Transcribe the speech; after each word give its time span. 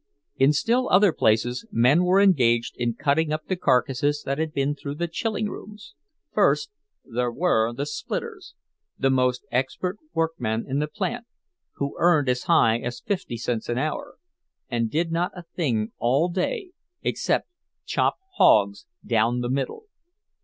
In 0.35 0.51
still 0.51 0.89
other 0.89 1.13
places 1.13 1.67
men 1.71 2.03
were 2.05 2.19
engaged 2.19 2.73
in 2.75 2.95
cutting 2.95 3.31
up 3.31 3.45
the 3.45 3.55
carcasses 3.55 4.23
that 4.25 4.39
had 4.39 4.51
been 4.51 4.73
through 4.73 4.95
the 4.95 5.07
chilling 5.07 5.47
rooms. 5.47 5.93
First 6.33 6.71
there 7.05 7.31
were 7.31 7.71
the 7.71 7.85
"splitters," 7.85 8.55
the 8.97 9.11
most 9.11 9.45
expert 9.51 9.99
workmen 10.15 10.65
in 10.67 10.79
the 10.79 10.87
plant, 10.87 11.27
who 11.73 11.95
earned 11.99 12.29
as 12.29 12.45
high 12.45 12.79
as 12.79 12.99
fifty 12.99 13.37
cents 13.37 13.69
an 13.69 13.77
hour, 13.77 14.15
and 14.71 14.89
did 14.89 15.11
not 15.11 15.33
a 15.37 15.43
thing 15.43 15.91
all 15.99 16.29
day 16.29 16.71
except 17.03 17.47
chop 17.85 18.15
hogs 18.39 18.87
down 19.05 19.41
the 19.41 19.49
middle. 19.51 19.83